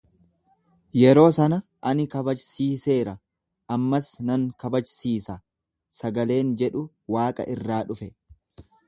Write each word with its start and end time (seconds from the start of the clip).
Yeroo 0.99 1.25
sana, 1.35 1.57
Ani 1.91 2.05
kabajsiiseera, 2.13 3.13
ammas 3.75 4.09
nan 4.31 4.47
kabajsiisa 4.65 5.37
sagaleen 6.01 6.55
jedhu 6.63 6.83
waaqa 7.19 7.47
irraa 7.57 7.83
dhufe. 7.93 8.11